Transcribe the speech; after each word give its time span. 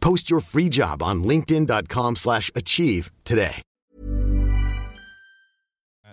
Post 0.00 0.30
your 0.30 0.40
free 0.42 0.70
job 0.70 1.02
on 1.02 1.22
linkedin.com/achieve 1.26 2.16
slash 2.16 2.50
achieve 2.54 3.10
today. 3.24 3.52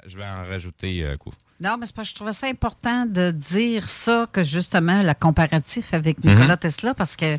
Je 0.05 0.15
vais 0.17 0.23
en 0.25 0.45
rajouter 0.49 1.03
euh, 1.03 1.17
coup. 1.17 1.31
Non, 1.59 1.75
mais 1.77 1.85
c'est 1.85 1.95
parce 1.95 2.09
que 2.09 2.11
je 2.11 2.15
trouvais 2.15 2.33
ça 2.33 2.47
important 2.47 3.05
de 3.05 3.31
dire 3.31 3.87
ça, 3.87 4.27
que 4.31 4.43
justement, 4.43 5.01
le 5.01 5.13
comparatif 5.13 5.93
avec 5.93 6.23
Nikola 6.23 6.55
Tesla, 6.55 6.93
parce 6.93 7.15
que 7.15 7.37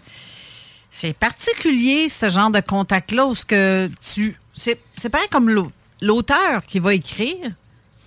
c'est 0.91 1.12
particulier, 1.14 2.08
ce 2.08 2.28
genre 2.28 2.50
de 2.50 2.60
contact-là, 2.60 3.26
où 3.26 3.34
ce 3.34 3.44
que 3.44 3.88
tu. 4.12 4.36
C'est 4.54 4.80
c'est 4.96 5.08
pareil 5.08 5.28
comme 5.30 5.48
l'au- 5.50 5.70
l'auteur 6.02 6.64
qui 6.66 6.78
va 6.80 6.94
écrire, 6.94 7.52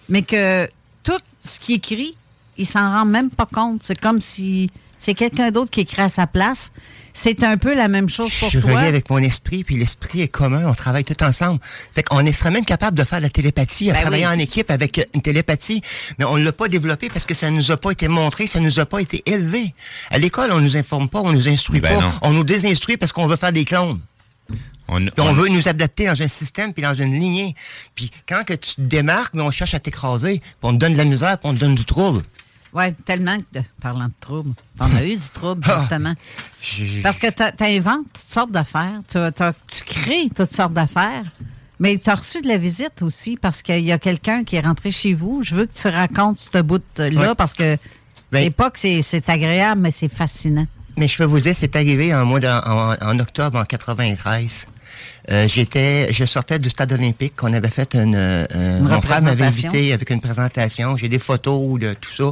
mais 0.09 0.22
que 0.23 0.67
tout 1.03 1.19
ce 1.44 1.59
qu'il 1.59 1.75
écrit, 1.75 2.16
il 2.58 2.66
s'en 2.67 2.92
rend 2.92 3.06
même 3.06 3.30
pas 3.30 3.45
compte. 3.45 3.84
C'est 3.84 4.00
comme 4.00 4.22
si 4.22 4.69
c'est 5.02 5.16
quelqu'un 5.16 5.49
d'autre 5.52 5.71
qui 5.71 5.81
écrit 5.81 6.02
à 6.03 6.09
sa 6.09 6.27
place. 6.27 6.71
C'est 7.13 7.44
un 7.44 7.57
peu 7.57 7.75
la 7.75 7.89
même 7.89 8.07
chose 8.07 8.31
pour 8.39 8.47
Je 8.49 8.59
suis 8.59 8.61
toi. 8.61 8.75
relié 8.77 8.88
avec 8.88 9.09
mon 9.09 9.17
esprit, 9.17 9.66
puis 9.66 9.75
l'esprit 9.77 10.21
est 10.21 10.30
commun, 10.30 10.66
on 10.66 10.73
travaille 10.73 11.03
tout 11.03 11.21
ensemble. 11.23 11.59
Fait 11.94 12.03
qu'on 12.03 12.25
est- 12.25 12.31
serait 12.31 12.52
même 12.52 12.63
capable 12.63 12.97
de 12.97 13.03
faire 13.03 13.19
la 13.19 13.29
télépathie, 13.29 13.89
à 13.89 13.94
Ben 13.95 14.02
travailler 14.03 14.27
oui. 14.27 14.33
en 14.33 14.39
équipe 14.39 14.72
avec 14.72 15.05
une 15.13 15.22
télépathie, 15.22 15.81
mais 16.19 16.23
on 16.25 16.38
ne 16.38 16.44
l'a 16.44 16.53
pas 16.53 16.69
développé 16.69 17.09
parce 17.09 17.25
que 17.25 17.33
ça 17.33 17.49
nous 17.49 17.69
a 17.72 17.75
pas 17.77 17.91
été 17.91 18.07
montré, 18.07 18.47
ça 18.47 18.61
nous 18.61 18.79
a 18.79 18.85
pas 18.85 18.99
été 19.02 19.23
élevé. 19.25 19.73
À 20.09 20.19
l'école, 20.19 20.52
on 20.53 20.61
nous 20.61 20.77
informe 20.77 21.09
pas, 21.09 21.19
on 21.19 21.33
nous 21.33 21.49
instruit 21.49 21.81
Ben 21.81 21.95
pas, 21.99 22.02
non. 22.05 22.11
on 22.22 22.31
nous 22.31 22.45
désinstruit 22.45 22.95
parce 22.95 23.11
qu'on 23.11 23.27
veut 23.27 23.35
faire 23.38 23.52
des 23.52 23.66
clones. 23.66 23.99
On 24.88 25.33
veut 25.33 25.47
nous 25.49 25.67
adapter 25.67 26.05
dans 26.07 26.22
un 26.22 26.27
système 26.27 26.73
puis 26.73 26.83
dans 26.83 26.94
une 26.94 27.17
lignée. 27.17 27.55
Puis 27.95 28.09
quand 28.27 28.44
que 28.45 28.53
tu 28.53 28.75
te 28.75 28.81
démarques, 28.81 29.33
mais 29.33 29.41
on 29.41 29.52
cherche 29.52 29.73
à 29.73 29.79
t'écraser, 29.79 30.39
puis 30.39 30.49
on 30.63 30.73
te 30.73 30.77
donne 30.77 30.94
de 30.94 30.97
la 30.97 31.05
misère, 31.05 31.38
puis 31.38 31.49
on 31.49 31.53
te 31.53 31.59
donne 31.59 31.75
du 31.75 31.85
trouble. 31.85 32.22
Oui, 32.73 32.94
tellement 33.05 33.38
que, 33.38 33.59
de- 33.59 33.66
parlant 33.81 34.05
de 34.08 34.14
trouble, 34.19 34.53
on 34.80 34.95
a 34.95 35.03
eu 35.03 35.16
du 35.16 35.30
trouble, 35.33 35.61
Ah. 35.67 35.80
justement. 35.80 36.14
Parce 37.03 37.17
que 37.17 37.28
tu 37.28 37.63
inventes 37.63 38.05
toutes 38.13 38.30
sortes 38.30 38.52
d'affaires, 38.52 39.00
tu 39.09 39.83
crées 39.86 40.30
toutes 40.36 40.53
sortes 40.53 40.73
d'affaires, 40.73 41.25
mais 41.80 41.97
tu 41.97 42.09
as 42.09 42.16
reçu 42.16 42.41
de 42.41 42.47
la 42.47 42.58
visite 42.58 43.02
aussi 43.02 43.36
parce 43.38 43.61
qu'il 43.61 43.80
y 43.83 43.91
a 43.91 44.00
quelqu'un 44.00 44.44
qui 44.44 44.55
est 44.55 44.61
rentré 44.61 44.91
chez 44.91 45.13
vous. 45.13 45.41
Je 45.44 45.55
veux 45.55 45.66
que 45.66 45.73
tu 45.73 45.88
racontes 45.88 46.39
ce 46.39 46.59
bout-là 46.61 47.09
Ouais. 47.30 47.36
parce 47.36 47.53
que 47.53 47.78
Ben- 48.31 48.44
c'est 48.45 48.52
pas 48.52 48.69
que 48.69 48.80
c'est- 48.80 49.02
c'est 49.02 49.28
agréable, 49.30 49.81
mais 49.81 49.91
c'est 49.91 50.07
fascinant. 50.13 50.67
Mais 50.97 51.07
je 51.07 51.17
peux 51.17 51.25
vous 51.25 51.40
dire, 51.40 51.56
c'est 51.56 51.75
arrivé 51.75 52.13
en, 52.13 52.25
mois 52.25 52.40
de- 52.40 52.47
en, 52.47 52.96
en 53.01 53.19
octobre 53.19 53.59
en 53.59 53.63
93. 53.66 54.67
Euh, 55.29 55.47
j'étais, 55.47 56.12
je 56.12 56.25
sortais 56.25 56.59
du 56.59 56.69
stade 56.69 56.91
olympique. 56.94 57.34
On 57.41 57.53
avait 57.53 57.69
fait 57.69 57.96
une, 57.96 58.16
euh, 58.16 58.46
Une 58.79 58.88
mon 58.88 59.02
frère 59.02 59.22
m'avait 59.22 59.46
invité 59.46 59.94
avec 59.94 60.09
une 60.09 60.19
présentation. 60.19 60.97
J'ai 60.97 61.09
des 61.09 61.19
photos 61.19 61.79
de 61.79 61.94
tout 61.94 62.12
ça. 62.12 62.31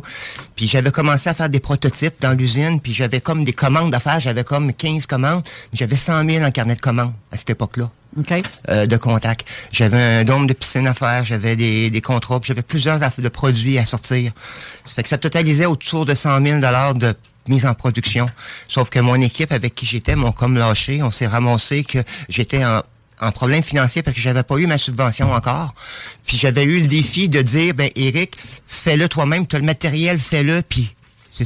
Puis 0.56 0.68
j'avais 0.68 0.92
commencé 0.92 1.30
à 1.30 1.34
faire 1.34 1.50
des 1.50 1.59
prototypes 1.59 2.16
dans 2.20 2.31
l'usine. 2.31 2.81
Puis 2.81 2.94
j'avais 2.94 3.22
comme 3.22 3.44
des 3.44 3.53
commandes 3.53 3.94
à 3.94 4.00
faire. 4.00 4.20
J'avais 4.20 4.44
comme 4.44 4.74
15 4.74 5.06
commandes. 5.06 5.44
J'avais 5.74 5.96
100 5.96 6.25
000 6.25 6.46
en 6.46 6.52
carnet 6.52 6.75
de 6.75 6.81
commandes 6.81 7.14
à 7.31 7.38
cette 7.38 7.52
époque-là 7.52 7.90
OK? 8.18 8.34
euh, 8.70 8.86
de 8.86 8.97
contact. 8.97 9.47
J'avais 9.72 10.02
un 10.02 10.24
dôme 10.24 10.47
de 10.47 10.53
piscine 10.53 10.88
à 10.88 10.94
faire, 10.94 11.26
j'avais 11.26 11.56
des, 11.56 11.90
des 11.90 12.02
contrats, 12.02 12.40
j'avais 12.44 12.62
plusieurs 12.62 13.00
de 13.00 13.30
produits 13.30 13.78
à 13.78 13.86
sortir. 13.86 14.31
Ça 14.86 14.96
fait 14.96 15.03
que 15.03 15.09
ça 15.09 15.18
totalisait 15.18 15.66
autour 15.66 16.06
de 16.06 16.14
100 16.14 16.41
000 16.41 16.59
de 16.59 17.14
mise 17.50 17.66
en 17.66 17.74
production. 17.74 18.30
Sauf 18.68 18.90
que 18.90 19.00
mon 19.00 19.16
équipe 19.16 19.52
avec 19.52 19.76
qui 19.76 19.86
j'étais 19.86 20.16
m'ont 20.16 20.32
comme 20.32 20.56
lâché. 20.56 21.04
On 21.04 21.12
s'est 21.12 21.28
ramassé 21.28 21.84
que 21.84 22.00
j'étais 22.30 22.64
en 22.64 22.82
en 23.22 23.32
problème 23.32 23.64
financier 23.64 24.02
parce 24.02 24.16
que 24.16 24.22
j'avais 24.22 24.44
pas 24.44 24.56
eu 24.58 24.68
ma 24.68 24.78
subvention 24.78 25.32
encore. 25.32 25.74
Puis 26.26 26.38
j'avais 26.38 26.64
eu 26.64 26.80
le 26.80 26.88
défi 26.88 27.30
de 27.30 27.42
dire, 27.42 27.74
ben 27.74 27.90
Eric, 27.96 28.36
fais-le 28.68 29.09
toi-même, 29.09 29.46
tu 29.48 29.58
le 29.58 29.64
matériel, 29.64 30.20
fais-le, 30.20 30.62
puis 30.62 30.96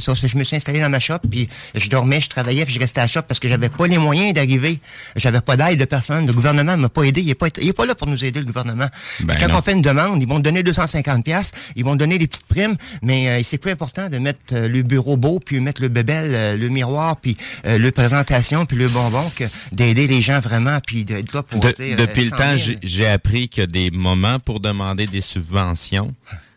ça, 0.00 0.14
je 0.14 0.36
me 0.36 0.44
suis 0.44 0.56
installé 0.56 0.80
dans 0.80 0.90
ma 0.90 1.00
shop, 1.00 1.18
puis 1.30 1.48
je 1.74 1.88
dormais, 1.88 2.20
je 2.20 2.28
travaillais, 2.28 2.64
puis 2.64 2.74
je 2.74 2.80
restais 2.80 3.00
à 3.00 3.04
la 3.04 3.08
shop 3.08 3.22
parce 3.28 3.40
que 3.40 3.48
j'avais 3.48 3.68
pas 3.68 3.86
les 3.86 3.98
moyens 3.98 4.34
d'arriver. 4.34 4.80
J'avais 5.16 5.40
pas 5.40 5.56
d'aide 5.56 5.78
de 5.78 5.84
personne. 5.84 6.26
Le 6.26 6.32
gouvernement 6.32 6.76
m'a 6.76 6.88
pas 6.88 7.02
aidé. 7.02 7.20
Il 7.20 7.30
est 7.30 7.34
pas, 7.34 7.48
il 7.60 7.68
est 7.68 7.72
pas 7.72 7.86
là 7.86 7.94
pour 7.94 8.06
nous 8.06 8.24
aider, 8.24 8.40
le 8.40 8.46
gouvernement. 8.46 8.86
Ben 9.24 9.36
quand 9.38 9.48
non. 9.48 9.58
on 9.58 9.62
fait 9.62 9.72
une 9.72 9.82
demande, 9.82 10.20
ils 10.22 10.28
vont 10.28 10.36
te 10.38 10.42
donner 10.42 10.62
250 10.62 11.24
pièces, 11.24 11.52
ils 11.76 11.84
vont 11.84 11.92
te 11.94 11.98
donner 11.98 12.18
des 12.18 12.26
petites 12.26 12.46
primes, 12.46 12.76
mais 13.02 13.28
euh, 13.28 13.40
c'est 13.44 13.58
plus 13.58 13.70
important 13.70 14.08
de 14.08 14.18
mettre 14.18 14.38
euh, 14.52 14.68
le 14.68 14.82
bureau 14.82 15.16
beau, 15.16 15.40
puis 15.40 15.60
mettre 15.60 15.80
le 15.82 15.88
bébel, 15.88 16.30
euh, 16.32 16.56
le 16.56 16.68
miroir, 16.68 17.16
puis 17.16 17.36
euh, 17.66 17.78
le 17.78 17.90
présentation, 17.90 18.66
puis 18.66 18.76
le 18.76 18.88
bonbon, 18.88 19.24
que 19.36 19.44
d'aider 19.74 20.06
les 20.06 20.22
gens 20.22 20.40
vraiment, 20.40 20.78
puis 20.84 21.04
d'être 21.04 21.32
là 21.32 21.42
pour 21.42 21.60
De- 21.60 21.70
dire, 21.72 21.96
depuis 21.96 22.24
le 22.24 22.30
100 22.30 22.36
temps, 22.36 22.58
000. 22.58 22.78
j'ai- 22.82 23.06
appris 23.06 23.48
qu'il 23.48 23.60
y 23.60 23.64
a 23.64 23.66
des 23.66 23.90
moments 23.90 24.38
pour 24.40 24.60
demander 24.60 25.06
des 25.06 25.20
subventions. 25.20 26.14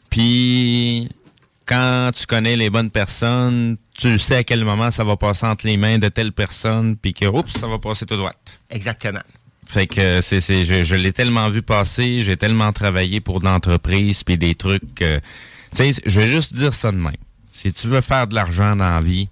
Puis, 0.09 1.09
quand 1.67 2.11
tu 2.17 2.25
connais 2.25 2.55
les 2.55 2.69
bonnes 2.69 2.89
personnes, 2.91 3.77
tu 3.93 4.17
sais 4.17 4.37
à 4.37 4.43
quel 4.43 4.63
moment 4.63 4.89
ça 4.91 5.03
va 5.03 5.17
passer 5.17 5.45
entre 5.45 5.65
les 5.67 5.77
mains 5.77 5.97
de 5.99 6.07
telle 6.07 6.31
personne, 6.31 6.95
puis 6.95 7.13
que, 7.13 7.25
oups, 7.25 7.51
ça 7.51 7.67
va 7.67 7.77
passer 7.79 8.05
tout 8.05 8.15
droit. 8.15 8.33
Exactement. 8.69 9.19
Fait 9.67 9.85
que 9.85 10.21
c'est, 10.21 10.39
c'est, 10.39 10.63
je, 10.63 10.83
je 10.85 10.95
l'ai 10.95 11.11
tellement 11.11 11.49
vu 11.49 11.61
passer, 11.61 12.21
j'ai 12.21 12.37
tellement 12.37 12.71
travaillé 12.71 13.19
pour 13.19 13.39
de 13.39 13.45
l'entreprise, 13.45 14.23
puis 14.23 14.37
des 14.37 14.55
trucs. 14.55 14.95
que- 14.95 15.19
tu 15.75 15.93
sais, 15.93 16.01
je 16.05 16.19
vais 16.21 16.27
juste 16.27 16.53
dire 16.53 16.73
ça 16.73 16.91
de 16.91 16.97
même. 16.97 17.11
Si 17.51 17.73
tu 17.73 17.87
veux 17.87 18.01
faire 18.01 18.27
de 18.27 18.35
l'argent 18.35 18.75
dans 18.77 18.89
la 18.89 19.01
vie, 19.01 19.27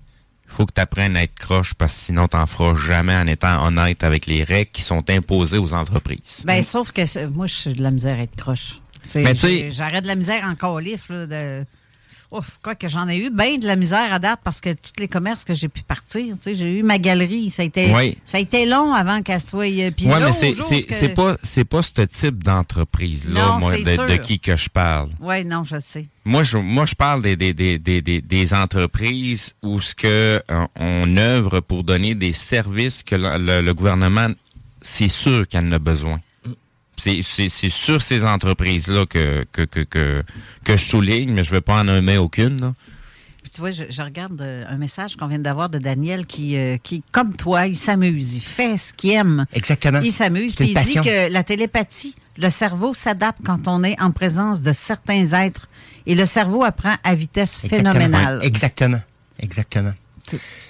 il 0.47 0.51
faut 0.51 0.65
que 0.65 0.73
tu 0.73 0.81
apprennes 0.81 1.15
à 1.15 1.23
être 1.23 1.35
croche, 1.35 1.73
parce 1.73 1.93
que 1.93 1.99
sinon, 1.99 2.27
t'en 2.27 2.45
feras 2.47 2.75
jamais 2.75 3.15
en 3.15 3.27
étant 3.27 3.65
honnête 3.65 4.03
avec 4.03 4.25
les 4.25 4.43
règles 4.43 4.71
qui 4.71 4.81
sont 4.81 5.09
imposées 5.09 5.57
aux 5.57 5.73
entreprises. 5.73 6.43
Ben, 6.45 6.61
sauf 6.61 6.91
que 6.91 7.25
moi, 7.27 7.47
je 7.47 7.53
suis 7.53 7.73
de 7.73 7.81
la 7.83 7.91
misère 7.91 8.19
à 8.19 8.23
être 8.23 8.35
croche. 8.35 8.79
C'est- 9.05 9.21
Mais 9.23 9.33
tu 9.35 9.39
sais- 9.41 9.47
j'ai- 9.59 9.71
J'arrête 9.71 10.03
de 10.03 10.07
la 10.09 10.15
misère 10.15 10.43
en 10.43 10.55
calif. 10.55 11.07
Là, 11.09 11.27
de... 11.27 11.65
Ouf, 12.37 12.59
quoi 12.61 12.75
que 12.75 12.87
j'en 12.87 13.07
ai 13.07 13.17
eu 13.17 13.29
bien 13.29 13.57
de 13.57 13.65
la 13.65 13.75
misère 13.77 14.11
à 14.13 14.19
date 14.19 14.39
parce 14.43 14.59
que 14.59 14.71
tous 14.73 14.91
les 14.99 15.07
commerces 15.07 15.45
que 15.45 15.53
j'ai 15.53 15.69
pu 15.69 15.83
partir, 15.83 16.35
tu 16.35 16.41
sais, 16.41 16.55
j'ai 16.55 16.79
eu 16.79 16.83
ma 16.83 16.97
galerie. 16.99 17.49
Ça 17.51 17.61
a 17.61 17.65
été, 17.65 17.93
Oui. 17.95 18.17
ça 18.25 18.37
a 18.37 18.41
été 18.41 18.65
long 18.65 18.93
avant 18.93 19.21
qu'elle 19.21 19.39
soit. 19.41 19.65
euh, 19.65 19.91
là, 20.19 20.27
mais 20.27 20.31
c'est, 20.33 20.53
jour 20.53 20.65
c'est, 20.67 20.83
que- 20.83 20.93
c'est 20.93 21.13
pas, 21.13 21.37
c'est 21.43 21.63
pas 21.63 21.81
ce 21.81 22.01
type 22.01 22.43
d'entreprise-là, 22.43 23.57
moi, 23.59 23.71
de, 23.73 24.17
qui 24.17 24.39
que 24.39 24.57
je 24.57 24.69
parle. 24.69 25.09
Oui, 25.19 25.45
non, 25.45 25.63
je 25.63 25.79
sais. 25.79 26.07
Moi, 26.25 26.43
je, 26.43 26.57
moi, 26.57 26.85
je 26.85 26.95
parle 26.95 27.21
des, 27.21 27.35
des, 27.35 27.53
des, 27.53 27.79
des, 27.79 28.01
des, 28.01 28.53
entreprises 28.53 29.53
où 29.63 29.79
ce 29.79 29.93
que 29.95 30.41
euh, 30.51 30.65
on 30.75 31.17
œuvre 31.17 31.59
pour 31.61 31.83
donner 31.83 32.15
des 32.15 32.33
services 32.33 33.03
que 33.03 33.15
le, 33.15 33.37
le- 33.37 33.61
le 33.61 33.73
gouvernement, 33.73 34.27
c'est 34.81 35.07
sûr 35.07 35.47
qu'il 35.47 35.59
en 35.59 35.71
a 35.71 35.79
besoin. 35.79 36.19
C'est, 37.05 37.69
sur 37.69 38.01
ces 38.01 38.23
entreprises-là 38.23 39.05
que, 39.05 39.45
que, 39.51 39.61
que, 39.63 39.81
que, 39.81 40.23
que 40.63 40.75
je 40.75 40.83
souligne, 40.83 41.31
mais 41.33 41.43
je 41.43 41.51
ne 41.51 41.55
vais 41.57 41.61
pas 41.61 41.81
en 41.81 41.83
nommer 41.83 42.17
aucune. 42.17 42.59
là. 42.59 42.73
Puis 43.43 43.51
tu 43.53 43.61
vois, 43.61 43.69
je, 43.71 43.83
je 43.89 44.01
regarde 44.01 44.41
euh, 44.41 44.63
un 44.67 44.77
message 44.77 45.15
qu'on 45.15 45.27
vient 45.27 45.37
d'avoir 45.37 45.69
de 45.69 45.77
Daniel 45.77 46.25
qui, 46.25 46.57
euh, 46.57 46.77
qui, 46.81 47.03
comme 47.11 47.35
toi, 47.35 47.67
il 47.67 47.75
s'amuse. 47.75 48.35
Il 48.35 48.41
fait 48.41 48.75
ce 48.77 48.91
qu'il 48.91 49.11
aime. 49.11 49.45
Exactement. 49.53 49.99
Il 50.03 50.11
s'amuse. 50.11 50.55
Puis 50.55 50.73
il 50.75 50.83
dit 50.83 50.95
que 50.95 51.31
la 51.31 51.43
télépathie, 51.43 52.15
le 52.37 52.49
cerveau 52.49 52.95
s'adapte 52.95 53.39
quand 53.45 53.67
on 53.67 53.83
est 53.83 54.01
en 54.01 54.09
présence 54.11 54.63
de 54.63 54.73
certains 54.73 55.25
êtres. 55.33 55.67
Et 56.07 56.15
le 56.15 56.25
cerveau 56.25 56.63
apprend 56.63 56.95
à 57.03 57.13
vitesse 57.13 57.63
Exactement. 57.63 57.93
phénoménale. 57.93 58.39
Exactement. 58.41 59.01
Exactement. 59.39 59.93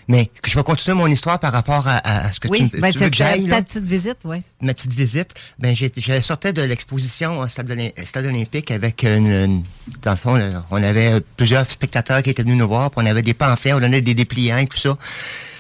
Mais 0.08 0.28
que 0.42 0.50
je 0.50 0.56
vais 0.56 0.64
continuer 0.64 0.96
mon 0.96 1.08
histoire 1.08 1.40
par 1.40 1.52
rapport 1.52 1.88
à, 1.88 1.98
à 2.08 2.32
ce 2.32 2.40
que 2.40 2.48
Oui, 2.48 2.70
tu, 2.70 2.80
ben, 2.80 2.92
tu 2.92 3.00
veux 3.00 3.06
c'est 3.06 3.12
que 3.12 3.18
ta, 3.18 3.30
j'aille. 3.32 3.48
ta 3.48 3.62
petite 3.64 3.84
visite, 3.86 4.18
oui. 4.24 4.38
ma 4.62 4.74
petite 4.74 4.94
visite, 4.94 5.34
ben 5.58 5.76
j'ai, 5.76 5.92
je 5.98 6.22
sortais 6.22 6.54
de 6.54 6.62
l'exposition 6.62 7.40
au 7.40 7.48
stade, 7.48 7.76
stade 8.06 8.26
olympique 8.28 8.70
avec 8.72 9.04
une, 9.04 9.28
une- 9.28 9.64
dans 10.04 10.12
le 10.12 10.18
fond, 10.18 10.36
là, 10.36 10.64
on 10.70 10.82
avait 10.84 11.22
plusieurs 11.38 11.70
spectateurs 11.70 12.22
qui 12.22 12.30
étaient 12.30 12.44
venus 12.44 12.58
nous 12.58 12.68
voir, 12.68 12.92
puis 12.92 13.02
on 13.04 13.10
avait 13.10 13.24
des 13.24 13.34
pamphlets, 13.34 13.74
on 13.74 13.80
donnait 13.80 14.02
des 14.02 14.14
dépliants 14.14 14.58
et 14.58 14.68
tout 14.68 14.78
ça. 14.78 14.96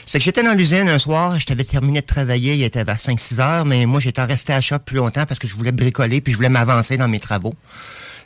Fait 0.07 0.19
que 0.19 0.23
j'étais 0.25 0.43
dans 0.43 0.53
l'usine 0.53 0.87
un 0.87 0.99
soir, 0.99 1.39
je 1.39 1.45
t'avais 1.47 1.63
terminé 1.63 2.01
de 2.01 2.05
travailler, 2.05 2.53
il 2.53 2.63
était 2.63 2.83
vers 2.83 2.97
5-6 2.97 3.41
heures, 3.41 3.65
mais 3.65 3.87
moi 3.87 3.99
j'étais 3.99 4.23
resté 4.23 4.53
à 4.53 4.57
la 4.57 4.61
shop 4.61 4.79
plus 4.85 4.97
longtemps 4.97 5.25
parce 5.25 5.39
que 5.39 5.47
je 5.47 5.55
voulais 5.55 5.71
bricoler 5.71 6.21
puis 6.21 6.31
je 6.31 6.37
voulais 6.37 6.49
m'avancer 6.49 6.95
dans 6.97 7.07
mes 7.07 7.19
travaux. 7.19 7.55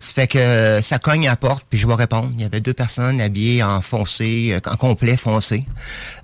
Ça 0.02 0.14
fait 0.14 0.28
que 0.28 0.80
ça 0.82 0.98
cogne 0.98 1.28
à 1.28 1.32
la 1.32 1.36
porte, 1.36 1.66
puis 1.70 1.78
je 1.78 1.86
vais 1.86 1.94
répondre. 1.94 2.32
Il 2.36 2.42
y 2.42 2.46
avait 2.46 2.62
deux 2.62 2.74
personnes 2.74 3.20
habillées 3.20 3.64
en 3.64 3.82
foncé, 3.82 4.52
euh, 4.54 4.70
en 4.72 4.78
complet 4.78 5.18
foncé. 5.18 5.66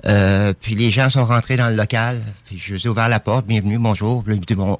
Euh, 0.05 0.53
puis 0.61 0.75
les 0.75 0.91
gens 0.91 1.09
sont 1.09 1.25
rentrés 1.25 1.57
dans 1.57 1.67
le 1.69 1.75
local. 1.75 2.21
Puis 2.45 2.57
je 2.57 2.75
les 2.75 2.85
ai 2.85 2.89
ouvert 2.89 3.09
la 3.09 3.19
porte. 3.19 3.45
Bienvenue, 3.45 3.77
bonjour. 3.77 4.23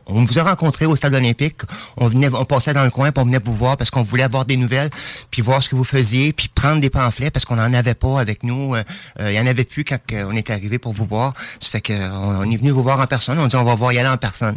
On 0.07 0.23
vous 0.23 0.39
a 0.39 0.43
rencontré 0.43 0.85
au 0.85 0.95
stade 0.95 1.13
olympique. 1.13 1.57
On 1.97 2.07
venait, 2.07 2.29
on 2.33 2.45
passait 2.45 2.73
dans 2.73 2.85
le 2.85 2.89
coin, 2.89 3.11
puis 3.11 3.21
on 3.21 3.25
venait 3.25 3.41
vous 3.43 3.55
voir 3.55 3.75
parce 3.75 3.89
qu'on 3.89 4.03
voulait 4.03 4.23
avoir 4.23 4.45
des 4.45 4.55
nouvelles, 4.55 4.89
puis 5.29 5.41
voir 5.41 5.61
ce 5.61 5.67
que 5.67 5.75
vous 5.75 5.83
faisiez, 5.83 6.31
puis 6.31 6.47
prendre 6.47 6.79
des 6.79 6.89
pamphlets 6.89 7.31
parce 7.31 7.43
qu'on 7.43 7.55
n'en 7.57 7.73
avait 7.73 7.95
pas 7.95 8.19
avec 8.19 8.43
nous. 8.43 8.75
Euh, 8.75 8.83
euh, 9.19 9.31
il 9.31 9.35
y 9.35 9.39
en 9.41 9.47
avait 9.47 9.65
plus 9.65 9.83
quand 9.83 9.99
euh, 10.13 10.25
on 10.29 10.35
était 10.37 10.53
arrivé 10.53 10.79
pour 10.79 10.93
vous 10.93 11.05
voir. 11.05 11.33
Ça 11.59 11.69
fait 11.69 11.81
que 11.81 11.93
on 11.93 12.49
est 12.49 12.57
venu 12.57 12.71
vous 12.71 12.83
voir 12.83 13.01
en 13.01 13.07
personne. 13.07 13.39
On 13.39 13.47
dit 13.47 13.55
on 13.57 13.63
va 13.65 13.75
voir 13.75 13.91
y 13.91 13.99
aller 13.99 14.07
en 14.07 14.17
personne. 14.17 14.55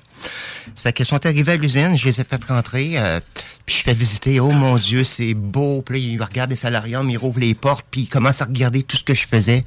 Ça 0.77 0.83
fait 0.85 0.93
qu'ils 0.93 1.07
sont 1.07 1.27
arrivés 1.27 1.53
à 1.53 1.57
l'usine. 1.57 1.99
Je 1.99 2.05
les 2.05 2.21
ai 2.21 2.25
fait 2.25 2.45
rentrer. 2.45 2.93
euh, 2.99 3.19
puis 3.69 3.77
je 3.77 3.83
fais 3.83 3.93
visiter. 3.93 4.28
Oh 4.41 4.51
mon 4.51 4.77
Dieu, 4.77 5.05
c'est 5.05 5.35
beau. 5.35 5.83
Puis 5.83 5.99
là, 6.01 6.07
ils 6.07 6.23
regardent 6.23 6.51
les 6.51 6.57
salariums, 6.57 7.09
ils 7.09 7.17
rouvrent 7.17 7.41
les 7.41 7.55
portes, 7.55 7.87
puis 7.91 8.03
ils 8.03 8.09
commencent 8.09 8.43
à 8.43 8.45
regarder 8.45 8.83
tout 8.83 8.97
ce 8.97 9.03
que 9.05 9.15
je 9.15 9.27
faisais. 9.27 9.65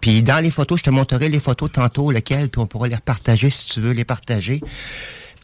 Puis 0.00 0.22
dans 0.22 0.38
les 0.42 0.50
photos, 0.50 0.80
je 0.80 0.84
te 0.84 0.90
montrerai 0.90 1.28
les 1.28 1.40
photos 1.40 1.70
tantôt, 1.72 2.10
lesquelles, 2.10 2.48
puis 2.48 2.60
on 2.60 2.66
pourra 2.66 2.88
les 2.88 2.94
repartager 2.96 3.48
si 3.50 3.66
tu 3.66 3.80
veux 3.80 3.92
les 3.92 4.04
partager. 4.04 4.60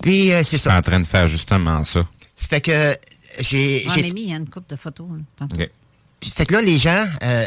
Puis 0.03 0.33
euh, 0.33 0.39
c'est 0.39 0.57
Je 0.57 0.63
suis 0.63 0.71
ça. 0.71 0.77
en 0.77 0.83
train 0.83 1.01
de 1.01 1.07
faire 1.07 1.27
justement 1.29 1.83
ça. 1.85 2.07
Ça 2.37 2.47
fait 2.49 2.61
que 2.61 2.97
j'ai... 3.41 3.83
J'en 3.87 3.95
j'ai- 3.95 4.07
ai 4.09 4.13
mis, 4.13 4.23
il 4.25 4.31
y 4.31 4.33
a 4.33 4.37
une 4.37 4.49
coupe 4.49 4.69
de 4.69 4.77
photos. 4.77 5.09
là, 5.11 5.17
tantôt. 5.39 5.57
OK. 5.61 5.69
Puis 6.21 6.31
fait 6.31 6.47
que 6.47 6.55
là, 6.55 6.63
les 6.63 6.79
gens, 6.79 7.05
euh, 7.23 7.45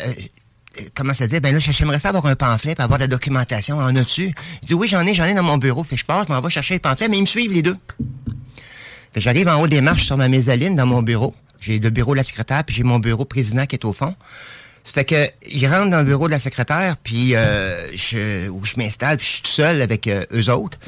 euh, 0.79 0.83
comment 0.95 1.13
ça 1.13 1.27
dit, 1.27 1.39
ben 1.39 1.53
là, 1.53 1.59
j'aimerais 1.59 2.00
ça 2.00 2.09
avoir 2.09 2.25
un 2.27 2.35
pamphlet 2.35 2.74
pour 2.75 2.85
avoir 2.85 3.00
de 3.00 3.03
la 3.03 3.07
documentation. 3.07 3.77
En 3.77 3.95
as-tu? 3.95 4.33
Je 4.63 4.67
dis 4.67 4.74
oui, 4.74 4.88
j'en 4.88 5.06
ai, 5.06 5.13
j'en 5.13 5.25
ai 5.25 5.33
dans 5.33 5.44
mon 5.44 5.57
bureau. 5.57 5.83
Fait 5.83 5.95
que 5.95 6.01
je 6.01 6.06
passe, 6.06 6.25
je 6.27 6.33
m'en 6.33 6.39
vais 6.41 6.50
chercher 6.50 6.75
les 6.75 6.79
pamphlets, 6.79 7.09
mais 7.09 7.17
ils 7.17 7.21
me 7.21 7.25
suivent 7.25 7.51
les 7.53 7.62
deux. 7.62 7.75
J'arrive 9.16 9.48
en 9.48 9.62
haut 9.62 9.68
des 9.68 9.81
marches 9.81 10.06
sur 10.06 10.18
ma 10.18 10.30
mésaline 10.30 10.75
dans 10.75 10.86
mon 10.86 11.02
bureau. 11.02 11.36
J'ai 11.60 11.80
le 11.80 11.90
bureau 11.90 12.13
de 12.13 12.18
la 12.18 12.24
secrétaire, 12.24 12.63
puis 12.63 12.75
j'ai 12.75 12.84
mon 12.84 13.00
bureau 13.00 13.25
président 13.25 13.66
qui 13.66 13.75
est 13.75 13.86
au 13.86 13.94
fond. 13.94 14.16
Ça 14.84 14.94
fait 14.94 15.06
que 15.06 15.28
ils 15.52 15.68
rentrent 15.68 15.92
dans 15.92 16.00
le 16.00 16.06
bureau 16.06 16.25
de 16.28 16.31
la 16.31 16.40
secrétaire, 16.40 16.98
puis 16.98 17.36
euh, 17.36 17.86
je, 17.96 18.50
où 18.50 18.66
je 18.66 18.74
m'installe, 18.78 19.18
puis 19.18 19.28
je 19.28 19.31
suis 19.34 19.42
tout 19.44 19.52
seul 19.52 19.81
avec 19.81 20.08
euh, 20.08 20.25
eux 20.34 20.50
autres. 20.50 20.80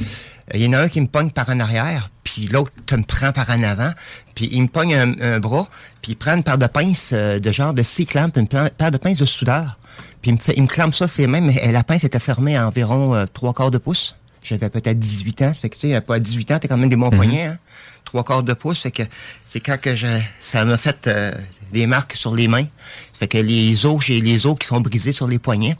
Il 0.53 0.61
y 0.61 0.67
en 0.67 0.73
a 0.73 0.79
un 0.79 0.89
qui 0.89 0.99
me 0.99 1.05
pogne 1.05 1.29
par 1.29 1.47
en 1.49 1.59
arrière, 1.59 2.09
puis 2.23 2.47
l'autre 2.47 2.71
me 2.91 3.03
prend 3.03 3.31
par 3.31 3.49
en 3.51 3.61
avant, 3.61 3.91
puis 4.33 4.49
il 4.51 4.63
me 4.63 4.67
pogne 4.67 4.95
un, 4.95 5.13
un 5.21 5.39
bras, 5.39 5.67
puis 6.01 6.13
il 6.13 6.15
prend 6.15 6.35
une 6.35 6.43
paire 6.43 6.57
de 6.57 6.65
pinces 6.65 7.11
euh, 7.13 7.37
de 7.39 7.51
genre 7.51 7.73
de 7.75 7.83
six 7.83 8.07
clamps, 8.07 8.31
une 8.35 8.47
pa- 8.47 8.71
paire 8.71 8.89
de 8.89 8.97
pinces 8.97 9.19
de 9.19 9.25
soudeur. 9.25 9.77
Puis 10.23 10.31
il 10.31 10.33
me, 10.35 10.39
fait, 10.39 10.53
il 10.57 10.63
me 10.63 10.67
clampe 10.67 10.95
ça 10.95 11.05
mais 11.27 11.61
euh, 11.67 11.71
la 11.71 11.83
pince 11.83 12.03
était 12.03 12.19
fermée 12.19 12.55
à 12.57 12.67
environ 12.67 13.13
euh, 13.13 13.25
trois 13.31 13.53
quarts 13.53 13.69
de 13.71 13.77
pouce. 13.77 14.15
J'avais 14.43 14.69
peut-être 14.69 14.99
18 14.99 15.41
ans, 15.43 15.53
ça 15.53 15.61
fait 15.61 15.69
que 15.69 15.77
tu 15.77 15.89
sais, 15.89 16.01
pas 16.01 16.15
à 16.15 16.19
18 16.19 16.51
ans, 16.51 16.59
t'es 16.59 16.67
quand 16.67 16.77
même 16.77 16.89
des 16.89 16.95
bons 16.95 17.09
poignets, 17.09 17.45
hein? 17.45 17.57
Trois 18.03 18.23
quarts 18.23 18.43
de 18.43 18.53
pouce, 18.53 18.81
fait 18.81 18.91
que 18.91 19.03
c'est 19.47 19.61
quand 19.61 19.79
que 19.79 19.95
je, 19.95 20.07
ça 20.39 20.65
m'a 20.65 20.77
fait 20.77 21.07
euh, 21.07 21.31
des 21.71 21.87
marques 21.87 22.15
sur 22.15 22.35
les 22.35 22.47
mains. 22.47 22.65
Ça 23.13 23.19
fait 23.19 23.27
que 23.27 23.37
les 23.37 23.85
os, 23.85 24.03
j'ai 24.03 24.19
les 24.19 24.45
os 24.45 24.57
qui 24.59 24.67
sont 24.67 24.81
brisés 24.81 25.13
sur 25.13 25.27
les 25.27 25.39
poignets. 25.39 25.75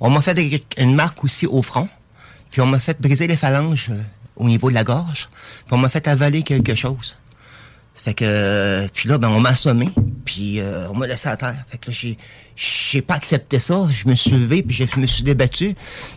On 0.00 0.10
m'a 0.10 0.20
fait 0.20 0.38
une 0.76 0.94
marque 0.94 1.24
aussi 1.24 1.46
au 1.46 1.62
front. 1.62 1.88
Puis 2.50 2.60
on 2.60 2.66
m'a 2.66 2.78
fait 2.78 3.00
briser 3.00 3.26
les 3.26 3.36
phalanges 3.36 3.88
euh, 3.90 4.00
au 4.36 4.46
niveau 4.46 4.68
de 4.68 4.74
la 4.74 4.84
gorge. 4.84 5.28
Puis 5.66 5.74
on 5.74 5.78
m'a 5.78 5.88
fait 5.88 6.06
avaler 6.06 6.42
quelque 6.42 6.74
chose. 6.74 7.16
Fait 8.02 8.14
que 8.14 8.24
euh, 8.26 8.88
puis 8.92 9.08
là 9.08 9.16
ben 9.18 9.28
on 9.28 9.38
m'a 9.38 9.50
assommé, 9.50 9.88
puis 10.24 10.60
euh, 10.60 10.88
on 10.90 10.94
m'a 10.94 11.06
laissé 11.06 11.28
à 11.28 11.36
terre. 11.36 11.54
Fait 11.70 11.78
que 11.78 11.90
là, 11.90 11.96
j'ai 11.98 12.18
j'ai 12.56 13.00
pas 13.00 13.14
accepté 13.14 13.58
ça, 13.58 13.86
je 13.90 14.08
me 14.08 14.14
suis 14.14 14.32
levé 14.32 14.62
puis 14.62 14.76
je 14.76 15.00
me 15.00 15.06
suis 15.06 15.22
débattu, 15.22 15.74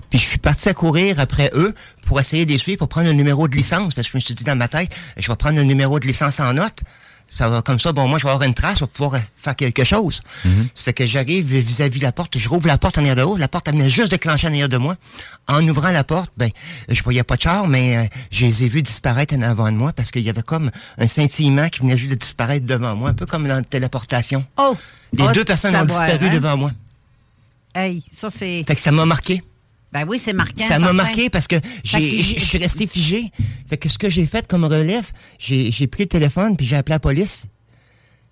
puis 0.10 0.20
je 0.20 0.26
suis 0.26 0.38
parti 0.40 0.68
à 0.68 0.74
courir 0.74 1.20
après 1.20 1.52
eux 1.54 1.74
pour 2.08 2.20
essayer 2.20 2.46
de 2.46 2.52
les 2.52 2.58
suivre 2.58 2.80
pour 2.80 2.90
prendre 2.90 3.08
un 3.10 3.14
numéro 3.14 3.48
de 3.48 3.56
licence 3.56 3.94
parce 3.94 4.08
que 4.08 4.14
je 4.14 4.18
me 4.18 4.22
suis 4.22 4.34
dit 4.34 4.44
dans 4.44 4.56
ma 4.56 4.68
tête, 4.68 4.90
je 5.18 5.28
vais 5.28 5.36
prendre 5.36 5.60
un 5.60 5.64
numéro 5.64 6.00
de 6.00 6.08
licence 6.08 6.40
en 6.40 6.54
note. 6.54 6.82
Ça 7.28 7.50
va 7.50 7.62
comme 7.62 7.80
ça, 7.80 7.92
bon, 7.92 8.08
moi, 8.08 8.18
je 8.20 8.24
vais 8.24 8.30
avoir 8.30 8.48
une 8.48 8.54
trace, 8.54 8.76
je 8.80 8.86
vais 8.86 8.88
pouvoir 8.90 9.16
euh, 9.16 9.24
faire 9.36 9.56
quelque 9.56 9.84
chose. 9.84 10.22
Ça 10.44 10.84
fait 10.84 10.94
que 10.94 11.06
j'arrive 11.06 11.54
vis-à-vis 11.56 12.00
de 12.00 12.04
la 12.06 12.12
porte, 12.12 12.38
je 12.38 12.48
rouvre 12.48 12.68
la 12.68 12.78
porte 12.78 12.98
en 12.98 13.02
arrière 13.02 13.16
de 13.16 13.24
haut, 13.24 13.36
la 13.36 13.48
porte 13.48 13.68
elle 13.68 13.74
venait 13.74 13.90
juste 13.90 14.12
de 14.12 14.18
clencher 14.18 14.48
en 14.48 14.52
arrière 14.52 14.70
de 14.70 14.78
moi. 14.78 14.96
En 15.48 15.68
ouvrant 15.68 15.90
la 15.92 16.04
porte, 16.04 16.32
ben, 16.38 16.50
je 16.88 17.02
voyais 17.04 17.24
pas 17.24 17.36
de 17.36 17.42
char, 17.42 17.68
mais 17.68 17.98
euh, 17.98 18.04
je 18.32 18.46
les 18.46 18.64
ai 18.64 18.70
vus 18.70 18.84
disparaître 18.84 19.34
en 19.36 19.42
avant 19.42 19.72
de 19.72 19.76
moi 19.78 19.92
parce 19.92 20.12
qu'il 20.12 20.22
y 20.24 20.30
avait 20.30 20.44
comme 20.44 20.72
un 20.98 21.08
scintillement 21.08 21.68
qui 21.70 21.82
venait 21.82 21.98
juste 21.98 22.12
de 22.12 22.16
disparaître 22.16 22.66
devant 22.66 22.96
moi, 22.96 23.10
un 23.10 23.14
peu 23.14 23.26
comme 23.26 23.48
dans 23.48 23.56
la 23.56 23.62
téléportation. 23.64 24.46
Oh! 24.58 24.78
Les 25.12 25.24
Oh, 25.24 25.32
deux 25.34 25.44
personnes 25.46 25.76
ont 25.76 25.86
disparu 25.86 26.28
hein? 26.28 26.34
devant 26.34 26.56
moi. 26.58 26.72
Hey, 27.74 28.04
ça 28.10 28.30
c'est. 28.30 28.64
Fait 28.66 28.76
que 28.76 28.82
ça 28.82 28.92
m'a 28.92 29.06
marqué. 29.06 29.44
Ben 29.96 30.04
oui, 30.10 30.20
c'est 30.22 30.34
marquant. 30.34 30.68
ça 30.68 30.78
m'a 30.78 30.92
marqué 30.92 31.30
parce 31.30 31.48
que 31.48 31.56
j'ai, 31.86 32.22
je 32.22 32.38
suis 32.38 32.58
resté 32.58 32.86
figé. 32.86 33.32
Fait 33.70 33.78
que 33.78 33.88
ce 33.88 33.98
que 33.98 34.10
j'ai 34.10 34.26
fait 34.26 34.46
comme 34.46 34.66
relève, 34.66 35.10
j'ai, 35.40 35.72
j'ai 35.72 35.88
pris 35.88 36.04
le 36.04 36.10
téléphone 36.10 36.58
puis 36.58 36.66
j'ai 36.66 36.76
appelé 36.76 36.96
la 36.96 37.00
police. 37.00 37.46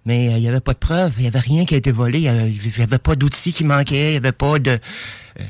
Mais 0.06 0.28
euh, 0.28 0.38
il 0.38 0.44
y 0.44 0.50
avait 0.50 0.60
pas 0.60 0.74
de 0.74 0.80
preuves, 0.80 1.14
il 1.20 1.24
y 1.24 1.28
avait 1.28 1.40
rien 1.40 1.64
qui 1.64 1.74
a 1.74 1.78
été 1.78 1.94
volé, 1.94 2.20
il 2.20 2.24
y 2.26 2.28
avait, 2.28 2.98
pas 2.98 3.16
d'outils 3.16 3.54
qui 3.54 3.64
manquaient, 3.64 4.12
il 4.12 4.14
y 4.16 4.18
avait 4.18 4.34
pas 4.34 4.60
de. 4.60 4.72
euh, 4.72 5.44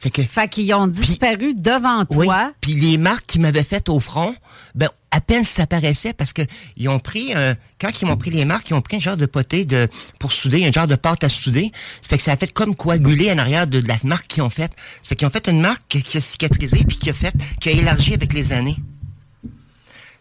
fait 0.00 0.10
que 0.10 0.22
Fait 0.22 0.48
qu'ils 0.48 0.72
ont 0.74 0.86
disparu 0.86 1.54
devant 1.54 2.04
oui. 2.10 2.26
toi. 2.26 2.52
Puis 2.60 2.72
les 2.74 2.96
marques 2.98 3.26
qu'ils 3.26 3.42
m'avaient 3.42 3.62
faites 3.64 3.88
au 3.88 4.00
front, 4.00 4.34
ben 4.74 4.88
à 5.10 5.20
peine 5.20 5.44
ça 5.44 5.66
paraissait 5.66 6.12
parce 6.14 6.32
que 6.32 6.42
ils 6.76 6.88
ont 6.88 6.98
pris 7.00 7.34
un, 7.34 7.54
quand 7.80 7.90
ils 8.00 8.06
m'ont 8.06 8.16
pris 8.16 8.30
les 8.30 8.44
marques, 8.44 8.70
ils 8.70 8.74
ont 8.74 8.80
pris 8.80 8.96
un 8.96 9.00
genre 9.00 9.16
de 9.16 9.26
poté 9.26 9.64
de 9.64 9.88
pour 10.18 10.32
souder, 10.32 10.64
un 10.66 10.72
genre 10.72 10.86
de 10.86 10.94
pâte 10.96 11.22
à 11.24 11.28
souder. 11.28 11.70
Ça 12.00 12.08
fait 12.08 12.16
que 12.16 12.22
ça 12.22 12.32
a 12.32 12.36
fait 12.36 12.50
comme 12.52 12.74
coaguler 12.74 13.30
en 13.32 13.38
arrière 13.38 13.66
de, 13.66 13.80
de 13.80 13.88
la 13.88 13.96
marque 14.04 14.26
qu'ils 14.28 14.42
ont 14.42 14.50
faite. 14.50 14.72
C'est 15.02 15.16
qu'ils 15.16 15.26
ont 15.28 15.30
fait 15.30 15.48
une 15.48 15.60
marque 15.60 15.82
qui, 15.88 16.02
qui 16.02 16.16
a 16.16 16.20
cicatrisé 16.20 16.84
puis 16.88 16.96
qui 16.96 17.10
a 17.10 17.12
fait 17.14 17.34
qui 17.60 17.68
a 17.68 17.72
élargi 17.72 18.14
avec 18.14 18.32
les 18.32 18.52
années. 18.52 18.76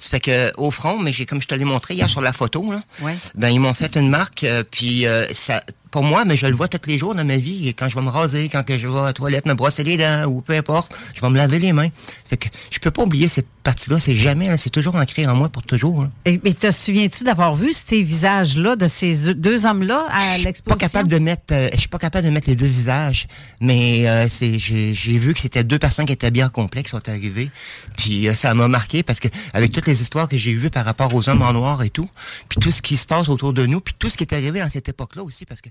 Ça 0.01 0.11
fait 0.11 0.19
que 0.21 0.53
au 0.57 0.71
front, 0.71 0.97
mais 0.97 1.11
j'ai 1.11 1.25
comme 1.25 1.41
je 1.41 1.47
te 1.47 1.55
l'ai 1.55 1.65
montré 1.65 1.93
hier 1.93 2.09
sur 2.09 2.21
la 2.21 2.31
photo 2.33 2.71
là, 2.71 2.81
Ouais. 3.01 3.15
ben 3.35 3.49
ils 3.49 3.59
m'ont 3.59 3.73
fait 3.73 3.95
une 3.97 4.09
marque 4.09 4.43
euh, 4.45 4.63
puis 4.69 5.05
euh, 5.05 5.25
ça 5.33 5.61
pour 5.91 6.03
moi, 6.03 6.25
mais 6.25 6.35
je 6.35 6.45
le 6.45 6.55
vois 6.55 6.67
tous 6.67 6.87
les 6.87 6.97
jours 6.97 7.15
dans 7.15 7.25
ma 7.25 7.37
vie. 7.37 7.73
Quand 7.75 7.89
je 7.89 7.95
vais 7.95 8.01
me 8.01 8.09
raser, 8.09 8.49
quand 8.49 8.63
je 8.67 8.87
vais 8.87 8.99
à 8.99 9.05
la 9.05 9.13
toilette, 9.13 9.45
me 9.45 9.53
brosser 9.53 9.83
les 9.83 9.97
dents 9.97 10.25
ou 10.27 10.41
peu 10.41 10.53
importe, 10.53 10.91
je 11.15 11.21
vais 11.21 11.29
me 11.29 11.37
laver 11.37 11.59
les 11.59 11.73
mains. 11.73 11.89
Fait 12.25 12.37
que 12.37 12.47
je 12.69 12.79
peux 12.79 12.91
pas 12.91 13.03
oublier 13.03 13.27
cette 13.27 13.47
partie-là. 13.63 13.99
C'est 13.99 14.15
jamais, 14.15 14.49
hein, 14.49 14.57
c'est 14.57 14.69
toujours 14.69 14.95
ancré 14.95 15.25
en 15.27 15.35
moi 15.35 15.49
pour 15.49 15.63
toujours. 15.63 16.01
hein. 16.03 16.11
Et, 16.25 16.39
mais 16.43 16.53
te 16.53 16.71
souviens-tu 16.71 17.23
d'avoir 17.23 17.55
vu 17.55 17.73
ces 17.73 18.03
visages-là 18.03 18.75
de 18.75 18.87
ces 18.87 19.33
deux 19.33 19.65
hommes-là 19.65 20.07
à 20.09 20.31
Je 20.33 20.35
suis 20.37 20.45
l'exposition? 20.45 20.63
pas 20.77 20.79
capable 20.79 21.09
de 21.09 21.17
mettre, 21.19 21.53
euh, 21.53 21.69
je 21.73 21.79
suis 21.79 21.89
pas 21.89 21.97
capable 21.97 22.25
de 22.27 22.31
mettre 22.31 22.49
les 22.49 22.55
deux 22.55 22.65
visages, 22.65 23.27
mais 23.61 24.07
euh, 24.07 24.27
c'est, 24.29 24.59
j'ai, 24.59 24.93
vu 25.17 25.33
que 25.33 25.39
c'était 25.39 25.63
deux 25.63 25.79
personnes 25.79 26.05
qui 26.05 26.13
étaient 26.13 26.31
bien 26.31 26.49
complexes 26.49 26.91
qui 26.91 26.97
sont 26.97 27.09
arrivées, 27.09 27.49
puis 27.97 28.27
euh, 28.27 28.33
ça 28.33 28.53
m'a 28.53 28.67
marqué 28.67 29.03
parce 29.03 29.19
que 29.19 29.27
avec 29.53 29.71
toutes 29.71 29.87
les 29.87 30.01
histoires 30.01 30.27
que 30.29 30.37
j'ai 30.37 30.53
vues 30.53 30.69
par 30.69 30.85
rapport 30.85 31.13
aux 31.13 31.27
hommes 31.29 31.41
en 31.41 31.53
noir 31.53 31.83
et 31.83 31.89
tout, 31.89 32.09
puis 32.49 32.59
tout 32.59 32.71
ce 32.71 32.81
qui 32.81 32.97
se 32.97 33.05
passe 33.05 33.29
autour 33.29 33.53
de 33.53 33.65
nous, 33.65 33.79
puis 33.81 33.93
tout 33.97 34.09
ce 34.09 34.17
qui 34.17 34.23
est 34.23 34.33
arrivé 34.33 34.61
à 34.61 34.69
cette 34.69 34.89
époque-là 34.89 35.23
aussi, 35.23 35.45
parce 35.45 35.61
que 35.61 35.69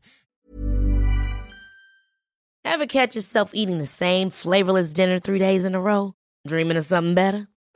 Ever 2.64 2.86
catch 2.86 3.14
yourself 3.14 3.50
eating 3.54 3.78
the 3.78 3.86
same 3.86 4.30
flavorless 4.30 4.92
dinner 4.92 5.18
three 5.18 5.38
days 5.38 5.64
in 5.64 5.74
a 5.74 5.80
row? 5.80 6.12
Dreaming 6.46 6.76
of 6.76 6.84
something 6.84 7.14
better? 7.14 7.46